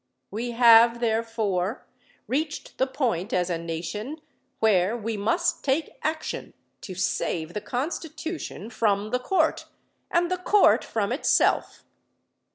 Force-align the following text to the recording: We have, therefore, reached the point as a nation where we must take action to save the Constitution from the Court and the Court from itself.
We 0.31 0.49
have, 0.53 0.99
therefore, 0.99 1.85
reached 2.25 2.79
the 2.79 2.87
point 2.87 3.33
as 3.33 3.51
a 3.51 3.59
nation 3.59 4.19
where 4.59 4.97
we 4.97 5.15
must 5.15 5.63
take 5.63 5.99
action 6.01 6.55
to 6.81 6.95
save 6.95 7.53
the 7.53 7.61
Constitution 7.61 8.71
from 8.71 9.11
the 9.11 9.19
Court 9.19 9.65
and 10.09 10.31
the 10.31 10.39
Court 10.39 10.83
from 10.83 11.11
itself. 11.11 11.83